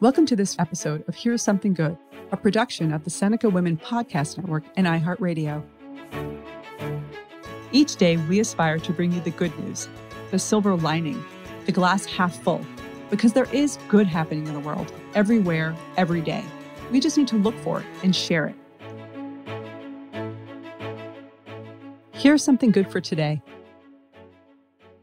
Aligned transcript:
Welcome 0.00 0.26
to 0.26 0.34
this 0.34 0.56
episode 0.58 1.04
of 1.06 1.14
Here's 1.14 1.40
Something 1.40 1.72
Good, 1.72 1.96
a 2.32 2.36
production 2.36 2.92
of 2.92 3.04
the 3.04 3.10
Seneca 3.10 3.48
Women 3.48 3.76
Podcast 3.76 4.38
Network 4.38 4.64
and 4.76 4.88
iHeartRadio. 4.88 5.62
Each 7.70 7.94
day, 7.94 8.16
we 8.16 8.40
aspire 8.40 8.78
to 8.78 8.92
bring 8.92 9.12
you 9.12 9.20
the 9.20 9.30
good 9.30 9.56
news 9.60 9.88
the 10.30 10.38
silver 10.38 10.76
lining, 10.76 11.22
the 11.66 11.72
glass 11.72 12.04
half 12.04 12.36
full, 12.42 12.64
because 13.10 13.32
there 13.32 13.48
is 13.52 13.78
good 13.88 14.06
happening 14.06 14.46
in 14.46 14.54
the 14.54 14.60
world, 14.60 14.92
everywhere, 15.14 15.74
every 15.96 16.20
day. 16.20 16.44
We 16.90 17.00
just 17.00 17.16
need 17.16 17.28
to 17.28 17.36
look 17.36 17.54
for 17.56 17.80
it 17.80 17.86
and 18.02 18.14
share 18.14 18.46
it. 18.46 18.54
Here's 22.12 22.42
something 22.42 22.70
good 22.70 22.90
for 22.90 23.00
today. 23.00 23.42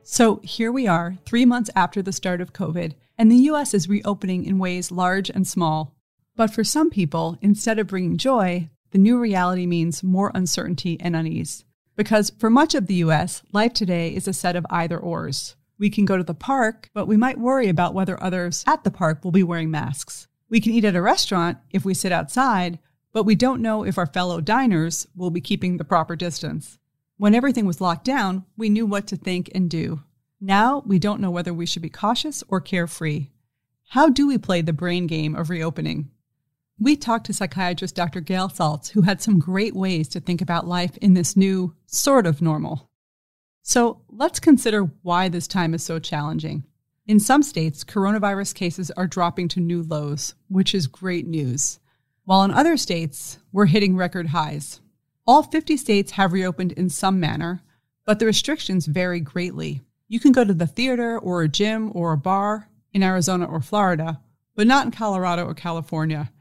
So, 0.04 0.40
here 0.44 0.72
we 0.72 0.86
are, 0.86 1.18
three 1.26 1.46
months 1.46 1.70
after 1.76 2.02
the 2.02 2.12
start 2.12 2.40
of 2.42 2.54
COVID, 2.54 2.94
and 3.18 3.32
the 3.32 3.50
US 3.50 3.74
is 3.74 3.90
reopening 3.90 4.46
in 4.46 4.60
ways 4.60 4.92
large 4.92 5.30
and 5.30 5.48
small. 5.48 5.96
But 6.36 6.52
for 6.52 6.64
some 6.64 6.90
people, 6.90 7.38
instead 7.42 7.80
of 7.80 7.88
bringing 7.88 8.18
joy, 8.18 8.70
the 8.92 8.98
new 8.98 9.20
reality 9.20 9.66
means 9.66 10.04
more 10.04 10.32
uncertainty 10.34 10.98
and 11.00 11.16
unease. 11.16 11.65
Because 11.96 12.32
for 12.38 12.50
much 12.50 12.76
of 12.76 12.88
the 12.88 12.96
US, 12.96 13.42
life 13.52 13.74
today 13.74 14.14
is 14.14 14.28
a 14.28 14.34
set 14.34 14.56
of 14.56 14.66
either 14.70 14.98
ors. 14.98 15.56
We 15.78 15.90
can 15.90 16.06
go 16.06 16.18
to 16.18 16.24
the 16.24 16.34
park, 16.34 16.90
but 16.94 17.08
we 17.08 17.18
might 17.18 17.40
worry 17.40 17.68
about 17.70 17.94
whether 17.94 18.22
others 18.22 18.64
at 18.68 18.84
the 18.84 18.92
park 18.92 19.24
will 19.24 19.32
be 19.32 19.44
wearing 19.44 19.72
masks. 19.72 20.28
We 20.50 20.60
can 20.60 20.74
eat 20.74 20.86
at 20.86 20.96
a 20.96 21.02
restaurant 21.02 21.58
if 21.72 21.86
we 21.86 21.94
sit 21.94 22.12
outside, 22.12 22.80
but 23.12 23.24
we 23.24 23.36
don't 23.36 23.62
know 23.62 23.84
if 23.84 23.98
our 23.98 24.06
fellow 24.06 24.42
diners 24.42 25.08
will 25.16 25.32
be 25.32 25.42
keeping 25.42 25.78
the 25.78 25.86
proper 25.86 26.16
distance. 26.16 26.80
When 27.18 27.34
everything 27.34 27.66
was 27.66 27.80
locked 27.80 28.04
down, 28.04 28.46
we 28.58 28.70
knew 28.70 28.86
what 28.86 29.08
to 29.08 29.16
think 29.16 29.50
and 29.56 29.70
do. 29.70 30.02
Now 30.42 30.84
we 30.86 31.00
don't 31.00 31.22
know 31.22 31.32
whether 31.32 31.54
we 31.54 31.66
should 31.66 31.82
be 31.82 31.90
cautious 31.90 32.44
or 32.50 32.60
carefree. 32.60 33.30
How 33.90 34.10
do 34.10 34.28
we 34.28 34.38
play 34.38 34.62
the 34.62 34.74
brain 34.74 35.08
game 35.08 35.34
of 35.34 35.50
reopening? 35.50 36.12
We 36.78 36.98
talked 36.98 37.28
to 37.28 37.34
psychiatrist 37.34 37.96
Dr. 37.96 38.20
Gail 38.20 38.50
Saltz, 38.50 38.90
who 38.90 39.04
had 39.04 39.22
some 39.22 39.40
great 39.40 39.74
ways 39.74 40.10
to 40.10 40.20
think 40.20 40.42
about 40.42 40.68
life 40.68 40.98
in 40.98 41.14
this 41.14 41.38
new 41.38 41.74
sort 41.86 42.28
of 42.28 42.42
normal. 42.42 42.90
So 43.62 44.02
let's 44.10 44.42
consider 44.42 44.84
why 45.02 45.30
this 45.30 45.48
time 45.48 45.74
is 45.74 45.84
so 45.84 46.00
challenging. 46.00 46.66
In 47.08 47.20
some 47.20 47.44
states, 47.44 47.86
coronavirus 47.86 48.56
cases 48.56 48.92
are 48.92 49.08
dropping 49.08 49.48
to 49.50 49.62
new 49.62 49.84
lows, 49.84 50.36
which 50.50 50.76
is 50.76 50.88
great 50.88 51.26
news. 51.26 51.80
While 52.26 52.44
in 52.44 52.52
other 52.52 52.76
states, 52.76 53.38
we're 53.54 53.68
hitting 53.68 53.96
record 53.96 54.28
highs. 54.28 54.82
All 55.26 55.44
50 55.44 55.78
states 55.78 56.12
have 56.12 56.34
reopened 56.34 56.74
in 56.74 56.90
some 56.90 57.20
manner, 57.20 57.62
but 58.06 58.20
the 58.20 58.26
restrictions 58.26 58.86
vary 58.86 59.22
greatly. 59.22 59.82
You 60.08 60.20
can 60.20 60.34
go 60.34 60.44
to 60.44 60.54
the 60.54 60.68
theater 60.68 61.18
or 61.18 61.42
a 61.42 61.48
gym 61.48 61.92
or 61.96 62.12
a 62.12 62.18
bar 62.18 62.70
in 62.92 63.02
Arizona 63.02 63.46
or 63.46 63.62
Florida, 63.62 64.20
but 64.56 64.68
not 64.68 64.86
in 64.86 64.92
Colorado 64.92 65.46
or 65.46 65.54
California. 65.54 66.32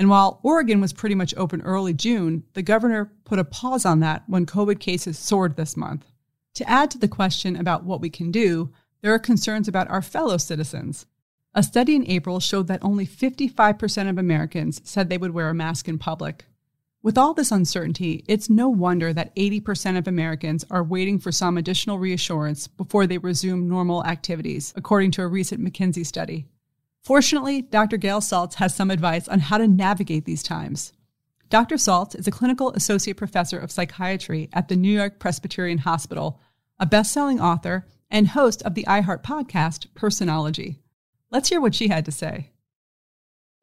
And 0.00 0.08
while 0.08 0.40
Oregon 0.42 0.80
was 0.80 0.94
pretty 0.94 1.14
much 1.14 1.34
open 1.36 1.60
early 1.60 1.92
June, 1.92 2.44
the 2.54 2.62
governor 2.62 3.12
put 3.26 3.38
a 3.38 3.44
pause 3.44 3.84
on 3.84 4.00
that 4.00 4.22
when 4.26 4.46
COVID 4.46 4.80
cases 4.80 5.18
soared 5.18 5.56
this 5.56 5.76
month. 5.76 6.06
To 6.54 6.66
add 6.66 6.90
to 6.92 6.98
the 6.98 7.06
question 7.06 7.54
about 7.54 7.84
what 7.84 8.00
we 8.00 8.08
can 8.08 8.30
do, 8.30 8.72
there 9.02 9.12
are 9.12 9.18
concerns 9.18 9.68
about 9.68 9.90
our 9.90 10.00
fellow 10.00 10.38
citizens. 10.38 11.04
A 11.54 11.62
study 11.62 11.94
in 11.94 12.10
April 12.10 12.40
showed 12.40 12.66
that 12.68 12.82
only 12.82 13.06
55% 13.06 14.08
of 14.08 14.16
Americans 14.16 14.80
said 14.84 15.10
they 15.10 15.18
would 15.18 15.34
wear 15.34 15.50
a 15.50 15.54
mask 15.54 15.86
in 15.86 15.98
public. 15.98 16.46
With 17.02 17.18
all 17.18 17.34
this 17.34 17.52
uncertainty, 17.52 18.24
it's 18.26 18.48
no 18.48 18.70
wonder 18.70 19.12
that 19.12 19.36
80% 19.36 19.98
of 19.98 20.08
Americans 20.08 20.64
are 20.70 20.82
waiting 20.82 21.18
for 21.18 21.30
some 21.30 21.58
additional 21.58 21.98
reassurance 21.98 22.68
before 22.68 23.06
they 23.06 23.18
resume 23.18 23.68
normal 23.68 24.02
activities, 24.06 24.72
according 24.76 25.10
to 25.10 25.22
a 25.22 25.28
recent 25.28 25.62
McKinsey 25.62 26.06
study. 26.06 26.46
Fortunately, 27.02 27.62
Dr. 27.62 27.96
Gail 27.96 28.20
Saltz 28.20 28.54
has 28.54 28.74
some 28.74 28.90
advice 28.90 29.26
on 29.26 29.40
how 29.40 29.58
to 29.58 29.66
navigate 29.66 30.26
these 30.26 30.42
times. 30.42 30.92
Dr. 31.48 31.76
Saltz 31.76 32.14
is 32.16 32.28
a 32.28 32.30
clinical 32.30 32.70
associate 32.72 33.16
professor 33.16 33.58
of 33.58 33.72
psychiatry 33.72 34.48
at 34.52 34.68
the 34.68 34.76
New 34.76 34.92
York 34.92 35.18
Presbyterian 35.18 35.78
Hospital, 35.78 36.40
a 36.78 36.86
best 36.86 37.12
selling 37.12 37.40
author, 37.40 37.86
and 38.10 38.28
host 38.28 38.62
of 38.62 38.74
the 38.74 38.84
iHeart 38.84 39.22
podcast, 39.22 39.86
Personology. 39.94 40.78
Let's 41.30 41.48
hear 41.48 41.60
what 41.60 41.74
she 41.74 41.88
had 41.88 42.04
to 42.04 42.12
say. 42.12 42.50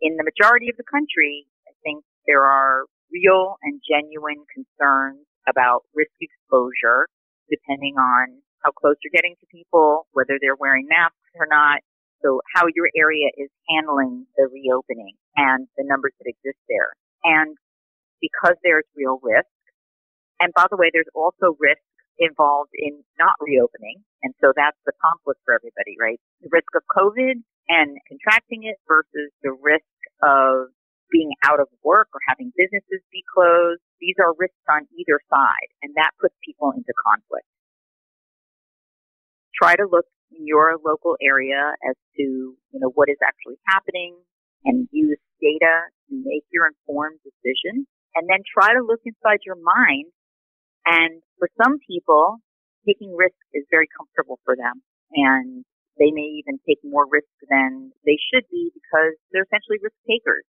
In 0.02 0.18
the 0.18 0.24
majority 0.24 0.70
of 0.70 0.78
the 0.78 0.84
country, 0.84 1.48
I 1.68 1.72
think 1.84 2.04
there 2.26 2.44
are 2.44 2.84
real 3.12 3.56
and 3.64 3.82
genuine 3.88 4.44
concerns 4.54 5.26
about 5.48 5.84
risk 5.96 6.12
exposure, 6.20 7.08
depending 7.50 7.96
on 7.98 8.42
how 8.64 8.72
close 8.72 8.96
you're 9.04 9.16
getting 9.16 9.36
to 9.40 9.46
people, 9.48 10.08
whether 10.12 10.38
they're 10.42 10.56
wearing 10.60 10.88
masks 10.90 11.16
or 11.36 11.48
not. 11.50 11.80
So 12.24 12.42
how 12.56 12.66
your 12.74 12.90
area 12.98 13.30
is 13.38 13.50
handling 13.70 14.26
the 14.38 14.50
reopening 14.50 15.14
and 15.36 15.68
the 15.78 15.86
numbers 15.86 16.14
that 16.20 16.30
exist 16.30 16.60
there. 16.68 16.94
And 17.24 17.58
because 18.22 18.56
there's 18.64 18.86
real 18.96 19.20
risk, 19.22 19.50
and 20.40 20.54
by 20.54 20.66
the 20.70 20.78
way, 20.78 20.90
there's 20.94 21.10
also 21.14 21.58
risk 21.60 21.82
involved 22.18 22.74
in 22.74 23.04
not 23.20 23.38
reopening. 23.40 24.02
And 24.24 24.34
so 24.42 24.54
that's 24.56 24.78
the 24.86 24.94
conflict 24.98 25.42
for 25.46 25.54
everybody, 25.54 25.94
right? 26.02 26.20
The 26.42 26.50
risk 26.52 26.70
of 26.74 26.82
COVID 26.90 27.42
and 27.70 27.98
contracting 28.10 28.66
it 28.66 28.78
versus 28.88 29.30
the 29.44 29.54
risk 29.54 29.86
of 30.26 30.74
being 31.12 31.32
out 31.46 31.60
of 31.60 31.68
work 31.84 32.10
or 32.14 32.20
having 32.28 32.52
businesses 32.58 33.06
be 33.12 33.24
closed. 33.30 33.82
These 34.02 34.18
are 34.20 34.34
risks 34.38 34.66
on 34.70 34.90
either 34.98 35.22
side, 35.30 35.70
and 35.82 35.94
that 35.96 36.12
puts 36.20 36.36
people 36.44 36.74
into 36.76 36.94
conflict. 37.00 37.48
Try 39.56 39.76
to 39.76 39.88
look 39.90 40.06
your 40.46 40.78
local 40.84 41.16
area 41.22 41.74
as 41.88 41.96
to, 42.18 42.24
you 42.24 42.80
know, 42.80 42.92
what 42.94 43.10
is 43.10 43.18
actually 43.24 43.58
happening 43.68 44.18
and 44.66 44.88
use 44.92 45.20
data 45.42 45.88
to 46.10 46.14
make 46.14 46.44
your 46.52 46.68
informed 46.68 47.20
decision. 47.24 47.88
And 48.16 48.26
then 48.26 48.42
try 48.46 48.74
to 48.74 48.82
look 48.82 49.02
inside 49.06 49.46
your 49.46 49.60
mind. 49.62 50.10
And 50.86 51.22
for 51.38 51.50
some 51.62 51.78
people, 51.86 52.42
taking 52.88 53.14
risks 53.14 53.46
is 53.54 53.66
very 53.70 53.86
comfortable 53.94 54.40
for 54.44 54.56
them. 54.56 54.82
And 55.14 55.64
they 56.00 56.10
may 56.10 56.42
even 56.42 56.58
take 56.66 56.82
more 56.84 57.06
risk 57.06 57.30
than 57.50 57.92
they 58.06 58.18
should 58.30 58.46
be 58.50 58.72
because 58.74 59.18
they're 59.30 59.46
essentially 59.46 59.82
risk 59.82 59.98
takers 60.06 60.46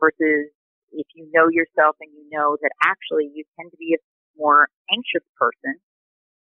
versus 0.00 0.52
if 0.92 1.06
you 1.14 1.28
know 1.32 1.48
yourself 1.48 1.96
and 2.00 2.10
you 2.12 2.24
know 2.32 2.56
that 2.60 2.72
actually 2.82 3.30
you 3.32 3.44
tend 3.56 3.70
to 3.70 3.78
be 3.80 3.96
a 3.96 4.00
more 4.36 4.68
anxious 4.92 5.24
person. 5.36 5.80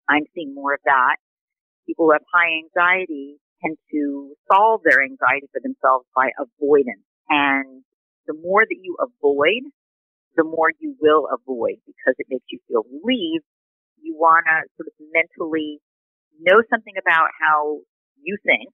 I'm 0.08 0.26
seeing 0.34 0.54
more 0.54 0.74
of 0.74 0.82
that 0.84 1.16
people 1.86 2.06
who 2.06 2.12
have 2.12 2.26
high 2.32 2.62
anxiety 2.62 3.38
tend 3.62 3.78
to 3.90 4.34
solve 4.50 4.82
their 4.84 5.02
anxiety 5.02 5.46
for 5.52 5.60
themselves 5.62 6.06
by 6.14 6.30
avoidance. 6.38 7.06
And 7.28 7.84
the 8.26 8.34
more 8.34 8.62
that 8.66 8.80
you 8.82 8.96
avoid, 8.98 9.66
the 10.36 10.44
more 10.44 10.72
you 10.78 10.96
will 11.00 11.28
avoid 11.28 11.78
because 11.86 12.14
it 12.18 12.26
makes 12.30 12.46
you 12.50 12.58
feel 12.68 12.82
relieved. 12.88 13.46
You 14.00 14.16
want 14.18 14.46
to 14.48 14.66
sort 14.76 14.88
of 14.88 14.94
mentally 15.12 15.78
know 16.40 16.62
something 16.70 16.94
about 16.98 17.30
how 17.38 17.84
you 18.18 18.38
think, 18.44 18.70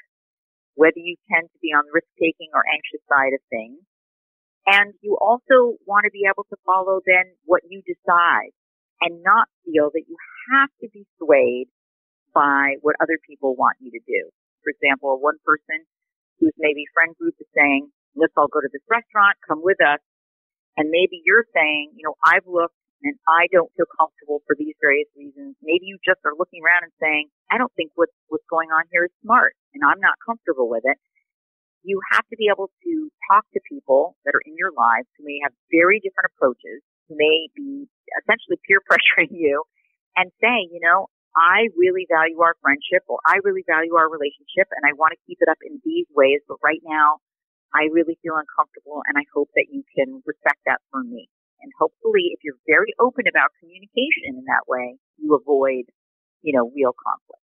whether 0.75 0.99
you 0.99 1.17
tend 1.29 1.49
to 1.53 1.59
be 1.61 1.75
on 1.75 1.85
the 1.85 1.93
risk 1.93 2.09
taking 2.17 2.49
or 2.55 2.63
anxious 2.65 3.03
side 3.09 3.35
of 3.35 3.43
things. 3.51 3.81
And 4.69 4.93
you 5.01 5.17
also 5.21 5.81
want 5.89 6.05
to 6.05 6.13
be 6.13 6.29
able 6.29 6.45
to 6.53 6.57
follow 6.65 7.01
then 7.05 7.33
what 7.45 7.65
you 7.69 7.81
decide 7.85 8.53
and 9.01 9.23
not 9.25 9.49
feel 9.65 9.91
that 9.93 10.05
you 10.07 10.17
have 10.53 10.69
to 10.83 10.89
be 10.93 11.07
swayed 11.17 11.69
by 12.39 12.79
what 12.87 12.95
other 13.03 13.19
people 13.27 13.59
want 13.59 13.83
you 13.83 13.91
to 13.91 14.03
do. 14.07 14.31
For 14.63 14.71
example, 14.71 15.19
one 15.19 15.43
person 15.43 15.83
whose 16.39 16.55
maybe 16.55 16.87
friend 16.95 17.19
group 17.19 17.35
is 17.43 17.51
saying, 17.51 17.91
let's 18.15 18.31
all 18.39 18.47
go 18.47 18.63
to 18.63 18.71
this 18.71 18.87
restaurant, 18.87 19.35
come 19.43 19.59
with 19.59 19.83
us. 19.83 19.99
And 20.79 20.87
maybe 20.95 21.19
you're 21.27 21.51
saying, 21.51 21.99
you 21.99 22.07
know, 22.07 22.15
I've 22.23 22.47
looked 22.47 22.79
and 23.03 23.19
I 23.27 23.51
don't 23.51 23.71
feel 23.75 23.91
comfortable 23.91 24.47
for 24.47 24.55
these 24.55 24.79
various 24.79 25.11
reasons. 25.19 25.59
Maybe 25.59 25.91
you 25.91 25.99
just 26.07 26.23
are 26.23 26.39
looking 26.39 26.63
around 26.63 26.87
and 26.87 26.95
saying, 27.03 27.27
I 27.51 27.59
don't 27.59 27.75
think 27.75 27.91
what's, 27.99 28.15
what's 28.31 28.47
going 28.47 28.71
on 28.71 28.87
here 28.95 29.11
is 29.11 29.15
smart 29.27 29.59
and 29.75 29.83
I'm 29.83 29.99
not 29.99 30.15
comfortable 30.23 30.71
with 30.71 30.87
it. 30.87 30.95
You 31.83 31.99
have 32.15 32.27
to 32.31 32.39
be 32.39 32.51
able 32.55 32.71
to 32.71 32.93
talk 33.27 33.51
to 33.55 33.61
people 33.67 34.15
that 34.23 34.39
are 34.39 34.45
in 34.47 34.55
your 34.55 34.71
lives 34.71 35.11
who 35.19 35.27
may 35.27 35.43
have 35.43 35.55
very 35.75 35.99
different 35.99 36.31
approaches, 36.35 36.87
who 37.11 37.19
may 37.19 37.51
be 37.59 37.91
essentially 38.23 38.63
peer 38.63 38.79
pressuring 38.87 39.35
you 39.35 39.67
and 40.15 40.31
say, 40.39 40.67
you 40.71 40.79
know, 40.83 41.11
I 41.37 41.69
really 41.77 42.07
value 42.09 42.41
our 42.41 42.57
friendship 42.63 43.05
or 43.07 43.21
I 43.27 43.39
really 43.45 43.65
value 43.67 43.95
our 43.95 44.09
relationship 44.09 44.69
and 44.73 44.83
I 44.87 44.97
want 44.97 45.13
to 45.13 45.21
keep 45.27 45.39
it 45.41 45.49
up 45.49 45.61
in 45.63 45.81
these 45.85 46.07
ways, 46.15 46.41
but 46.49 46.59
right 46.65 46.81
now 46.85 47.21
I 47.75 47.93
really 47.93 48.19
feel 48.23 48.37
uncomfortable 48.37 49.03
and 49.07 49.19
I 49.19 49.25
hope 49.33 49.51
that 49.55 49.69
you 49.71 49.85
can 49.95 50.23
respect 50.25 50.65
that 50.67 50.81
for 50.91 51.05
me. 51.05 51.29
And 51.61 51.73
hopefully 51.79 52.33
if 52.33 52.41
you're 52.43 52.61
very 52.67 52.95
open 52.99 53.29
about 53.29 53.55
communication 53.61 54.41
in 54.41 54.45
that 54.47 54.67
way, 54.67 54.97
you 55.19 55.35
avoid, 55.35 55.91
you 56.43 56.57
know, 56.57 56.73
real 56.75 56.95
conflict. 56.97 57.45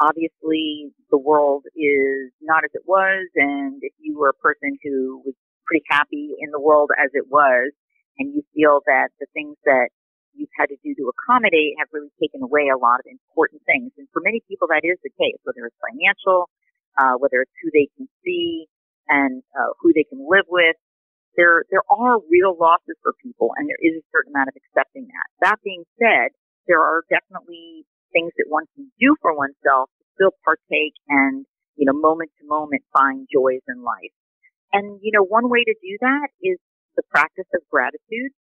Obviously 0.00 0.90
the 1.10 1.18
world 1.20 1.66
is 1.76 2.32
not 2.40 2.64
as 2.64 2.72
it 2.74 2.82
was 2.86 3.28
and 3.36 3.78
if 3.82 3.92
you 4.00 4.18
were 4.18 4.30
a 4.30 4.42
person 4.42 4.78
who 4.82 5.22
was 5.24 5.34
pretty 5.66 5.84
happy 5.88 6.34
in 6.40 6.50
the 6.50 6.60
world 6.60 6.90
as 6.98 7.10
it 7.14 7.28
was 7.30 7.70
and 8.18 8.34
you 8.34 8.42
feel 8.54 8.80
that 8.86 9.08
the 9.20 9.26
things 9.34 9.56
that 9.64 9.88
you've 10.34 10.52
had 10.58 10.68
to 10.68 10.78
do 10.84 10.94
to 10.96 11.10
accommodate 11.12 11.76
have 11.78 11.88
really 11.92 12.12
taken 12.20 12.42
away 12.42 12.68
a 12.68 12.78
lot 12.78 13.00
of 13.00 13.06
important 13.08 13.62
things. 13.64 13.92
And 13.98 14.08
for 14.12 14.20
many 14.24 14.42
people, 14.48 14.68
that 14.68 14.84
is 14.84 14.98
the 15.02 15.12
case, 15.16 15.38
whether 15.44 15.66
it's 15.66 15.78
financial, 15.80 16.50
uh, 16.98 17.16
whether 17.18 17.40
it's 17.42 17.54
who 17.62 17.70
they 17.72 17.88
can 17.96 18.08
see 18.24 18.68
and 19.08 19.42
uh, 19.56 19.72
who 19.80 19.92
they 19.92 20.04
can 20.04 20.20
live 20.24 20.46
with. 20.48 20.76
There, 21.36 21.64
there 21.72 21.84
are 21.88 22.20
real 22.28 22.52
losses 22.52 23.00
for 23.00 23.16
people, 23.24 23.56
and 23.56 23.64
there 23.64 23.80
is 23.80 23.96
a 23.96 24.04
certain 24.12 24.36
amount 24.36 24.52
of 24.52 24.56
accepting 24.60 25.08
that. 25.08 25.26
That 25.40 25.58
being 25.64 25.88
said, 25.96 26.36
there 26.68 26.84
are 26.84 27.08
definitely 27.08 27.88
things 28.12 28.36
that 28.36 28.52
one 28.52 28.68
can 28.76 28.92
do 29.00 29.16
for 29.24 29.32
oneself 29.32 29.88
to 29.96 30.04
still 30.12 30.36
partake 30.44 30.92
and, 31.08 31.48
you 31.76 31.88
know, 31.88 31.96
moment 31.96 32.30
to 32.36 32.44
moment 32.44 32.84
find 32.92 33.24
joys 33.32 33.64
in 33.64 33.80
life. 33.80 34.12
And, 34.76 35.00
you 35.00 35.12
know, 35.12 35.24
one 35.24 35.48
way 35.48 35.64
to 35.64 35.74
do 35.80 35.96
that 36.04 36.28
is 36.44 36.60
the 36.96 37.02
practice 37.08 37.48
of 37.56 37.64
gratitude. 37.72 38.36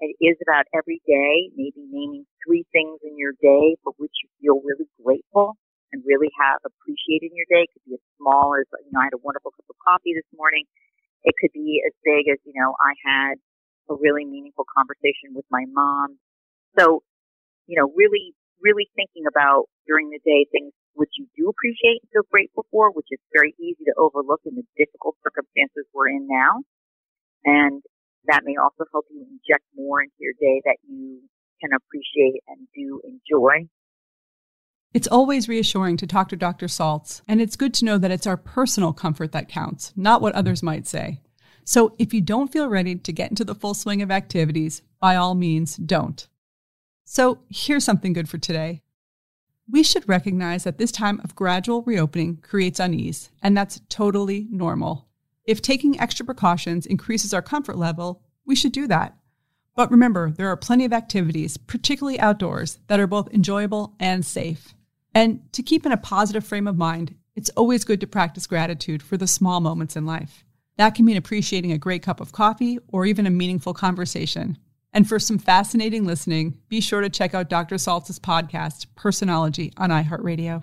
It 0.00 0.16
is 0.20 0.36
about 0.44 0.68
every 0.76 1.00
day, 1.08 1.48
maybe 1.56 1.80
naming 1.88 2.26
three 2.44 2.68
things 2.72 3.00
in 3.00 3.16
your 3.16 3.32
day 3.40 3.80
for 3.82 3.96
which 3.96 4.12
you 4.20 4.28
feel 4.40 4.60
really 4.60 4.88
grateful 5.00 5.56
and 5.92 6.04
really 6.04 6.28
have 6.36 6.60
appreciated 6.68 7.32
in 7.32 7.36
your 7.36 7.48
day. 7.48 7.64
It 7.64 7.72
could 7.72 7.86
be 7.88 7.94
as 7.96 8.04
small 8.20 8.52
as, 8.60 8.68
you 8.84 8.92
know, 8.92 9.00
I 9.00 9.08
had 9.08 9.16
a 9.16 9.24
wonderful 9.24 9.56
cup 9.56 9.64
of 9.70 9.76
coffee 9.80 10.12
this 10.12 10.28
morning. 10.36 10.68
It 11.24 11.32
could 11.40 11.52
be 11.56 11.80
as 11.86 11.96
big 12.04 12.28
as, 12.28 12.36
you 12.44 12.52
know, 12.52 12.76
I 12.76 12.92
had 13.00 13.34
a 13.88 13.94
really 13.96 14.28
meaningful 14.28 14.68
conversation 14.68 15.32
with 15.32 15.48
my 15.48 15.64
mom. 15.72 16.20
So, 16.76 17.00
you 17.64 17.80
know, 17.80 17.88
really, 17.96 18.36
really 18.60 18.92
thinking 18.94 19.24
about 19.24 19.72
during 19.88 20.10
the 20.12 20.20
day 20.20 20.44
things 20.52 20.76
which 20.92 21.12
you 21.16 21.24
do 21.36 21.48
appreciate 21.48 22.04
and 22.04 22.08
feel 22.12 22.28
grateful 22.28 22.66
for, 22.68 22.92
which 22.92 23.08
is 23.12 23.20
very 23.32 23.54
easy 23.56 23.84
to 23.88 23.94
overlook 23.96 24.40
in 24.44 24.56
the 24.56 24.66
difficult 24.76 25.16
circumstances 25.24 25.88
we're 25.92 26.08
in 26.12 26.28
now. 26.28 26.64
And 27.44 27.80
that 28.28 28.42
may 28.44 28.54
also 28.56 28.84
help 28.92 29.06
you 29.10 29.22
inject 29.22 29.64
more 29.74 30.02
into 30.02 30.14
your 30.18 30.34
day 30.40 30.62
that 30.64 30.76
you 30.88 31.20
can 31.60 31.70
appreciate 31.72 32.42
and 32.48 32.66
do 32.74 33.00
enjoy. 33.04 33.68
It's 34.92 35.08
always 35.08 35.48
reassuring 35.48 35.98
to 35.98 36.06
talk 36.06 36.28
to 36.30 36.36
Dr. 36.36 36.66
Saltz, 36.66 37.20
and 37.28 37.40
it's 37.40 37.56
good 37.56 37.74
to 37.74 37.84
know 37.84 37.98
that 37.98 38.10
it's 38.10 38.26
our 38.26 38.36
personal 38.36 38.92
comfort 38.92 39.32
that 39.32 39.48
counts, 39.48 39.92
not 39.96 40.22
what 40.22 40.34
others 40.34 40.62
might 40.62 40.86
say. 40.86 41.20
So 41.64 41.94
if 41.98 42.14
you 42.14 42.20
don't 42.20 42.52
feel 42.52 42.68
ready 42.68 42.94
to 42.94 43.12
get 43.12 43.30
into 43.30 43.44
the 43.44 43.54
full 43.54 43.74
swing 43.74 44.00
of 44.00 44.10
activities, 44.10 44.82
by 45.00 45.16
all 45.16 45.34
means, 45.34 45.76
don't. 45.76 46.26
So 47.04 47.40
here's 47.50 47.84
something 47.84 48.12
good 48.12 48.28
for 48.28 48.38
today. 48.38 48.82
We 49.68 49.82
should 49.82 50.08
recognize 50.08 50.64
that 50.64 50.78
this 50.78 50.92
time 50.92 51.20
of 51.24 51.34
gradual 51.34 51.82
reopening 51.82 52.36
creates 52.36 52.78
unease, 52.78 53.30
and 53.42 53.56
that's 53.56 53.80
totally 53.88 54.46
normal. 54.50 55.05
If 55.46 55.62
taking 55.62 55.98
extra 56.00 56.26
precautions 56.26 56.86
increases 56.86 57.32
our 57.32 57.42
comfort 57.42 57.78
level, 57.78 58.22
we 58.44 58.56
should 58.56 58.72
do 58.72 58.86
that. 58.88 59.16
But 59.76 59.90
remember, 59.90 60.30
there 60.30 60.48
are 60.48 60.56
plenty 60.56 60.84
of 60.84 60.92
activities, 60.92 61.56
particularly 61.56 62.18
outdoors, 62.18 62.78
that 62.88 62.98
are 62.98 63.06
both 63.06 63.32
enjoyable 63.32 63.94
and 64.00 64.24
safe. 64.24 64.74
And 65.14 65.40
to 65.52 65.62
keep 65.62 65.86
in 65.86 65.92
a 65.92 65.96
positive 65.96 66.44
frame 66.44 66.66
of 66.66 66.76
mind, 66.76 67.14
it's 67.36 67.50
always 67.50 67.84
good 67.84 68.00
to 68.00 68.06
practice 68.06 68.46
gratitude 68.46 69.02
for 69.02 69.16
the 69.16 69.26
small 69.26 69.60
moments 69.60 69.94
in 69.94 70.06
life. 70.06 70.44
That 70.78 70.94
can 70.94 71.04
mean 71.04 71.16
appreciating 71.16 71.72
a 71.72 71.78
great 71.78 72.02
cup 72.02 72.20
of 72.20 72.32
coffee 72.32 72.78
or 72.88 73.06
even 73.06 73.26
a 73.26 73.30
meaningful 73.30 73.74
conversation. 73.74 74.58
And 74.92 75.06
for 75.06 75.18
some 75.18 75.38
fascinating 75.38 76.06
listening, 76.06 76.58
be 76.68 76.80
sure 76.80 77.02
to 77.02 77.10
check 77.10 77.34
out 77.34 77.50
Dr. 77.50 77.76
Saltz's 77.76 78.18
podcast, 78.18 78.86
Personology, 78.94 79.72
on 79.76 79.90
iHeartRadio. 79.90 80.62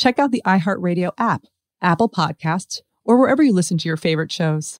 check 0.00 0.18
out 0.18 0.32
the 0.32 0.42
iHeartRadio 0.46 1.12
app, 1.18 1.44
Apple 1.82 2.08
Podcasts, 2.08 2.80
or 3.04 3.18
wherever 3.18 3.42
you 3.42 3.52
listen 3.52 3.78
to 3.78 3.88
your 3.88 3.96
favorite 3.96 4.32
shows. 4.32 4.79